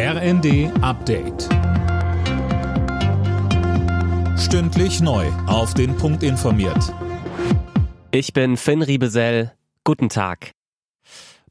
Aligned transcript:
RND 0.00 0.70
Update. 0.80 1.48
Stündlich 4.38 5.00
neu. 5.00 5.26
Auf 5.48 5.74
den 5.74 5.96
Punkt 5.96 6.22
informiert. 6.22 6.94
Ich 8.12 8.32
bin 8.32 8.56
Finn 8.56 8.82
Riebesell. 8.82 9.50
Guten 9.82 10.08
Tag. 10.08 10.52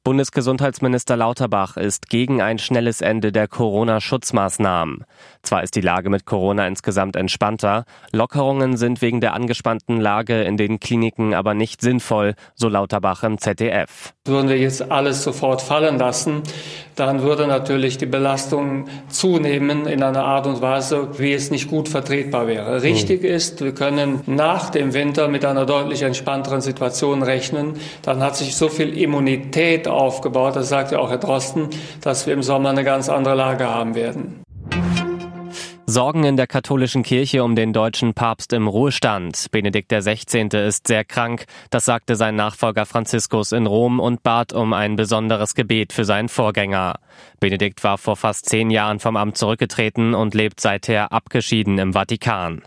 Bundesgesundheitsminister 0.05 1.17
Lauterbach 1.17 1.75
ist 1.75 2.07
gegen 2.07 2.41
ein 2.41 2.59
schnelles 2.59 3.01
Ende 3.01 3.33
der 3.33 3.49
Corona-Schutzmaßnahmen. 3.49 5.03
Zwar 5.43 5.63
ist 5.63 5.75
die 5.75 5.81
Lage 5.81 6.09
mit 6.09 6.25
Corona 6.25 6.65
insgesamt 6.65 7.17
entspannter, 7.17 7.83
Lockerungen 8.13 8.77
sind 8.77 9.01
wegen 9.01 9.19
der 9.19 9.33
angespannten 9.33 9.99
Lage 9.99 10.43
in 10.43 10.55
den 10.55 10.79
Kliniken 10.79 11.33
aber 11.33 11.53
nicht 11.53 11.81
sinnvoll, 11.81 12.35
so 12.55 12.69
Lauterbach 12.69 13.23
im 13.23 13.37
ZDF. 13.37 14.13
Würden 14.23 14.47
wir 14.47 14.57
jetzt 14.57 14.89
alles 14.89 15.23
sofort 15.23 15.61
fallen 15.61 15.97
lassen, 15.97 16.43
dann 16.97 17.21
würde 17.21 17.47
natürlich 17.47 17.97
die 17.97 18.07
Belastung 18.07 18.85
zunehmen 19.07 19.85
in 19.85 20.01
einer 20.01 20.25
Art 20.25 20.47
und 20.47 20.61
Weise, 20.61 21.09
wie 21.19 21.31
es 21.31 21.51
nicht 21.51 21.69
gut 21.69 21.87
vertretbar 21.87 22.47
wäre. 22.47 22.81
Richtig 22.81 23.21
mhm. 23.21 23.29
ist, 23.29 23.63
wir 23.63 23.73
können 23.73 24.21
nach 24.25 24.71
dem 24.71 24.93
Winter 24.93 25.27
mit 25.27 25.45
einer 25.45 25.65
deutlich 25.65 26.01
entspannteren 26.01 26.61
Situation 26.61 27.21
rechnen. 27.21 27.75
Dann 28.01 28.21
hat 28.23 28.35
sich 28.35 28.55
so 28.55 28.67
viel 28.67 28.97
Immunität 28.97 29.87
aufgebaut, 29.87 30.55
das 30.55 30.69
sagt 30.69 30.91
ja 30.91 30.97
auch 30.97 31.11
Herr 31.11 31.19
Drosten, 31.19 31.69
dass 32.01 32.25
wir 32.25 32.33
im 32.33 32.41
Sommer 32.41 32.69
eine 32.69 32.83
ganz 32.83 33.09
andere 33.09 33.35
Lage 33.35 33.67
haben 33.67 33.93
werden. 33.93 34.46
Sorgen 35.97 36.25
in 36.25 36.37
der 36.37 36.45
katholischen 36.45 37.01
Kirche 37.01 37.43
um 37.43 37.55
den 37.55 37.73
deutschen 37.73 38.13
Papst 38.13 38.53
im 38.53 38.67
Ruhestand. 38.67 39.47
Benedikt 39.49 39.91
XVI. 39.91 40.47
ist 40.67 40.85
sehr 40.85 41.03
krank, 41.03 41.47
das 41.71 41.85
sagte 41.85 42.15
sein 42.15 42.35
Nachfolger 42.35 42.85
Franziskus 42.85 43.51
in 43.51 43.65
Rom 43.65 43.99
und 43.99 44.21
bat 44.21 44.53
um 44.53 44.73
ein 44.73 44.95
besonderes 44.95 45.55
Gebet 45.55 45.93
für 45.93 46.05
seinen 46.05 46.29
Vorgänger. 46.29 46.99
Benedikt 47.39 47.83
war 47.83 47.97
vor 47.97 48.15
fast 48.15 48.47
zehn 48.47 48.69
Jahren 48.69 48.99
vom 48.99 49.17
Amt 49.17 49.39
zurückgetreten 49.39 50.13
und 50.13 50.35
lebt 50.35 50.59
seither 50.59 51.11
abgeschieden 51.11 51.79
im 51.79 51.93
Vatikan. 51.93 52.61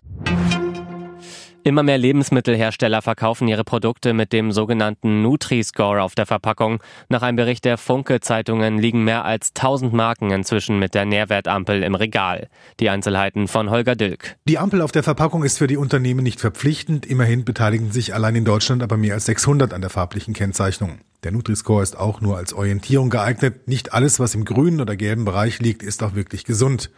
Immer 1.63 1.83
mehr 1.83 1.99
Lebensmittelhersteller 1.99 3.03
verkaufen 3.03 3.47
ihre 3.47 3.65
Produkte 3.65 4.15
mit 4.15 4.33
dem 4.33 4.51
sogenannten 4.51 5.21
Nutri-Score 5.21 6.03
auf 6.03 6.15
der 6.15 6.25
Verpackung. 6.25 6.83
Nach 7.11 7.21
einem 7.21 7.37
Bericht 7.37 7.67
der 7.67 7.77
Funke-Zeitungen 7.77 8.79
liegen 8.79 9.05
mehr 9.05 9.27
als 9.27 9.51
1000 9.51 9.93
Marken 9.93 10.31
inzwischen 10.31 10.79
mit 10.79 10.95
der 10.95 11.05
Nährwertampel 11.05 11.83
im 11.83 11.95
Regal. 11.95 12.49
Die 12.81 12.89
Einzelheiten 12.89 13.47
von 13.47 13.69
Holger 13.69 13.95
Dilk. 13.95 14.37
Die 14.49 14.59
Ampel 14.59 14.81
auf 14.81 14.93
der 14.93 15.03
Verpackung 15.03 15.45
ist 15.45 15.59
für 15.59 15.67
die 15.67 15.77
Unternehmen 15.77 16.23
nicht 16.23 16.41
verpflichtend. 16.41 17.05
Immerhin 17.05 17.45
beteiligen 17.45 17.93
sich 17.93 18.15
allein 18.15 18.37
in 18.37 18.47
Deutschland 18.47 18.83
aber 18.83 18.97
mehr 18.97 19.15
als 19.15 19.27
600 19.27 19.75
an 19.75 19.83
der 19.83 19.91
farblichen 19.91 20.33
Kennzeichnung. 20.33 21.01
Der 21.23 21.33
Nutri-Score 21.33 21.83
ist 21.83 21.99
auch 21.99 22.21
nur 22.21 22.39
als 22.39 22.53
Orientierung 22.55 23.11
geeignet. 23.11 23.69
Nicht 23.69 23.93
alles, 23.93 24.21
was 24.21 24.35
im 24.35 24.45
grünen 24.45 24.81
oder 24.81 24.97
gelben 24.97 25.25
Bereich 25.25 25.61
liegt, 25.61 25.83
ist 25.83 26.03
auch 26.03 26.15
wirklich 26.15 26.45
gesund. 26.45 26.91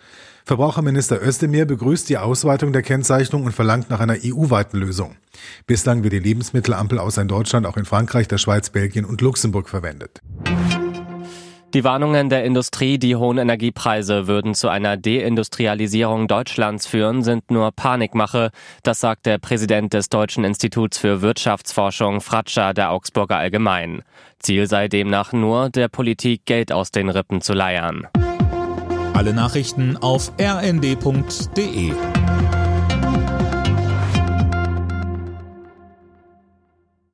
Verbraucherminister 0.45 1.21
Özdemir 1.25 1.67
begrüßt 1.67 2.09
die 2.09 2.19
Ausweitung 2.19 2.73
der 2.73 2.83
Kennzeichnung 2.83 3.45
und 3.45 3.53
verlangt 3.53 3.91
nach 3.91 4.01
einer 4.01 4.17
EU-weiten 4.25 4.79
Lösung. 4.79 5.17
Bislang 5.67 6.03
wird 6.03 6.13
die 6.13 6.19
Lebensmittelampel 6.19 6.99
außer 6.99 7.23
in 7.23 7.29
Deutschland 7.29 7.67
auch 7.67 7.77
in 7.77 7.85
Frankreich, 7.85 8.29
der 8.29 8.39
Schweiz, 8.39 8.71
Belgien 8.71 9.05
und 9.05 9.21
Luxemburg 9.21 9.69
verwendet. 9.69 10.21
Die 11.75 11.85
Warnungen 11.85 12.29
der 12.29 12.45
Industrie, 12.45 12.99
die 12.99 13.17
hohen 13.17 13.39
Energiepreise 13.39 14.27
würden 14.27 14.55
zu 14.55 14.69
einer 14.69 14.99
Deindustrialisierung 14.99 16.29
Deutschlands 16.29 16.87
führen, 16.87 17.23
sind 17.23 17.51
nur 17.51 17.73
Panikmache. 17.73 18.51
Das 18.83 19.01
sagt 19.01 19.25
der 19.25 19.39
Präsident 19.39 19.95
des 19.95 20.11
Deutschen 20.11 20.45
Instituts 20.45 20.99
für 20.99 21.23
Wirtschaftsforschung, 21.23 22.21
Fratscher 22.21 22.75
der 22.75 22.91
Augsburger 22.91 23.39
Allgemein. 23.39 24.03
Ziel 24.39 24.67
sei 24.67 24.89
demnach 24.89 25.33
nur, 25.33 25.71
der 25.71 25.89
Politik 25.89 26.45
Geld 26.45 26.73
aus 26.73 26.91
den 26.91 27.09
Rippen 27.09 27.41
zu 27.41 27.55
leiern. 27.55 28.07
Alle 29.15 29.33
Nachrichten 29.33 29.97
auf 29.97 30.31
rnd.de 30.39 31.93